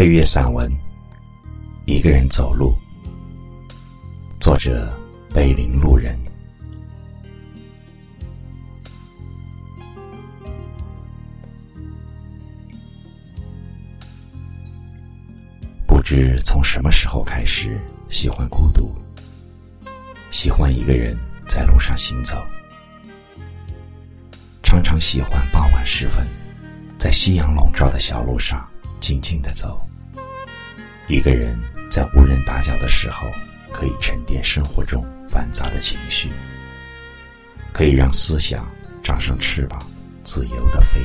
[0.00, 0.66] 配乐散文
[1.84, 2.74] 《一个人走路》，
[4.40, 4.90] 作者
[5.28, 6.18] 北林路人。
[15.86, 17.78] 不知从什么时候开始
[18.08, 18.90] 喜欢孤独，
[20.30, 21.14] 喜欢一个人
[21.46, 22.38] 在路上行走，
[24.62, 26.26] 常常喜欢傍晚时分，
[26.98, 28.66] 在夕阳笼罩的小路上
[28.98, 29.78] 静静的走。
[31.10, 31.58] 一个人
[31.90, 33.28] 在无人打搅的时候，
[33.72, 36.28] 可以沉淀生活中繁杂的情绪，
[37.72, 38.64] 可以让思想
[39.02, 39.84] 长上翅膀，
[40.22, 41.00] 自由的飞。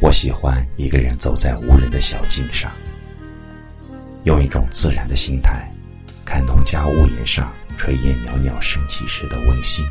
[0.00, 2.72] 我喜欢一个人走在无人的小径上，
[4.24, 5.72] 用一种自然的心态，
[6.24, 9.86] 看农家屋檐上炊烟袅袅升起时的温馨，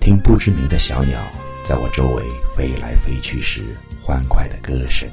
[0.00, 1.16] 听不知名的小鸟
[1.64, 2.24] 在我周围
[2.56, 3.62] 飞来飞去时
[4.02, 5.08] 欢快的歌声。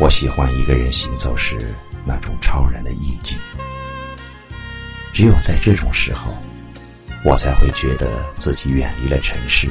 [0.00, 1.74] 我喜欢一个人行走时
[2.06, 3.36] 那种超然的意境，
[5.12, 6.34] 只有在这种时候，
[7.22, 9.68] 我才会觉得自己远离了城市。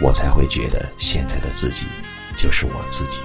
[0.00, 1.86] 我才会觉得现在的自己
[2.36, 3.18] 就是我自己。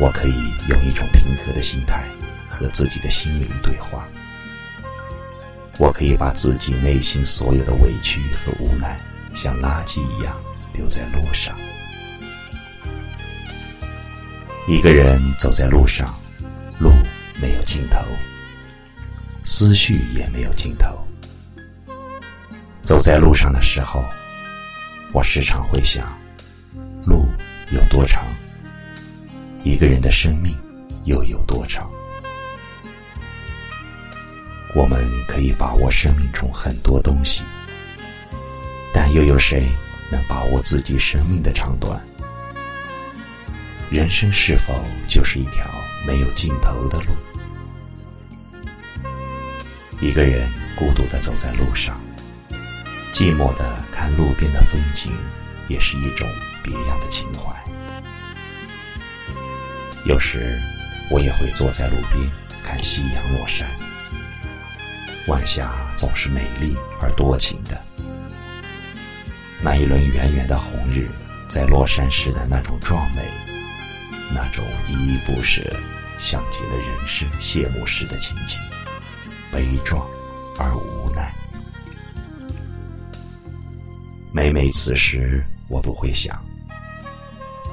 [0.00, 0.32] 我可以
[0.70, 2.08] 用一种平和的心态
[2.48, 4.08] 和自己的心灵对话。
[5.76, 8.98] 我可以把自己内心所有的委屈和无奈，
[9.34, 10.34] 像垃圾一样
[10.72, 11.54] 丢在路上。
[14.68, 16.14] 一个人走在路上，
[16.78, 16.90] 路
[17.40, 17.98] 没有尽头，
[19.44, 21.04] 思绪也没有尽头。
[22.82, 24.04] 走在路上的时候。
[25.14, 26.18] 我时常会想，
[27.04, 27.26] 路
[27.70, 28.24] 有多长？
[29.62, 30.56] 一个人的生命
[31.04, 31.90] 又有多长？
[34.74, 37.42] 我们可以把握生命中很多东西，
[38.94, 39.68] 但又有谁
[40.10, 42.00] 能把握自己生命的长短？
[43.92, 45.70] 人生是否就是一条
[46.06, 47.08] 没有尽头的路？
[50.00, 52.00] 一个人孤独的走在路上。
[53.12, 55.12] 寂寞的看路边的风景，
[55.68, 56.26] 也是一种
[56.62, 57.54] 别样的情怀。
[60.06, 60.58] 有时，
[61.10, 62.26] 我也会坐在路边
[62.64, 63.68] 看夕阳落山。
[65.26, 67.78] 晚霞总是美丽而多情的，
[69.60, 71.10] 那一轮圆圆的红日，
[71.46, 73.20] 在落山时的那种壮美，
[74.34, 75.62] 那种依依不舍，
[76.18, 78.58] 像极了人生谢幕时的情景，
[79.50, 80.06] 悲壮
[80.58, 81.32] 而无奈。
[84.32, 86.42] 每每此时，我都会想：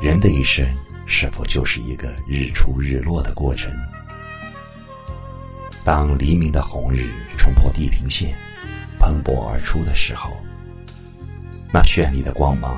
[0.02, 0.66] 人的一生
[1.06, 3.72] 是否就是一个日出日落的过程？
[5.86, 8.36] 当黎明的红日冲破地平线，
[9.00, 10.31] 喷薄而出的时候，
[11.74, 12.78] 那绚丽的光芒，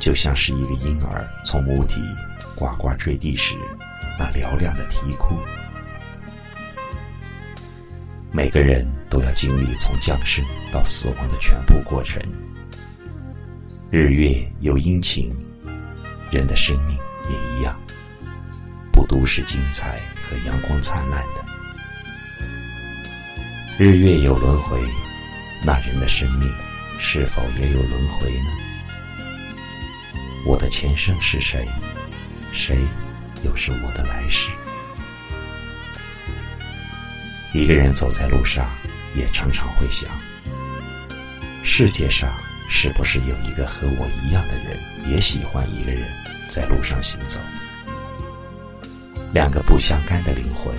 [0.00, 2.00] 就像是一个婴儿从母体
[2.56, 3.54] 呱呱坠地时
[4.18, 5.38] 那嘹亮的啼哭。
[8.32, 12.20] 每个人都要经历从降生到死亡的全部过程。
[13.90, 15.34] 日月有阴晴，
[16.30, 16.98] 人的生命
[17.30, 17.78] 也一样，
[18.90, 21.44] 不都是精彩和阳光灿烂的。
[23.78, 24.82] 日月有轮回，
[25.64, 26.52] 那人的生命
[26.98, 28.50] 是否也有轮回呢？
[30.46, 31.66] 我的前生是谁？
[32.56, 32.78] 谁
[33.44, 34.48] 又是我的来世？
[37.52, 38.66] 一个人走在路上，
[39.14, 40.08] 也常常会想：
[41.62, 42.28] 世界上。
[42.68, 44.76] 是不是有一个和我一样的人，
[45.08, 46.02] 也喜欢一个人
[46.50, 47.40] 在路上行走？
[49.32, 50.74] 两个不相干的灵魂，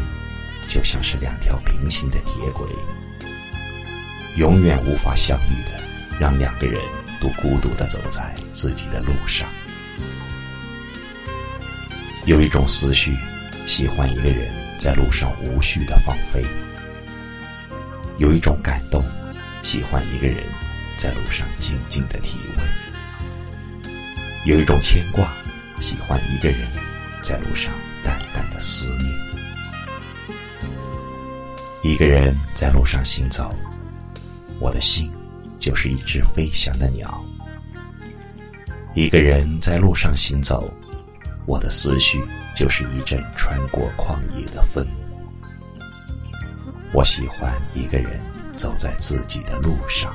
[0.68, 2.68] 就像是两条平行的铁轨，
[4.36, 5.82] 永远无法相遇的，
[6.20, 6.80] 让两个人
[7.22, 9.48] 都孤独的走在自己的路上。
[12.28, 13.16] 有一种思绪，
[13.66, 14.52] 喜欢一个人
[14.82, 16.44] 在路上无序的放飞；
[18.18, 19.02] 有一种感动，
[19.64, 20.38] 喜欢一个人。
[21.00, 23.92] 在路上静静的体味，
[24.46, 25.32] 有一种牵挂，
[25.80, 26.58] 喜欢一个人
[27.22, 27.72] 在路上
[28.04, 29.14] 淡淡的思念。
[31.84, 33.54] 一个人在路上行走，
[34.60, 35.14] 我的心
[35.60, 37.24] 就是一只飞翔的鸟。
[38.96, 40.68] 一个人在路上行走，
[41.48, 42.22] 我的思绪
[42.54, 44.86] 就是一阵穿过旷野的风。
[46.94, 48.20] 我喜欢一个人
[48.58, 50.14] 走在自己的路上。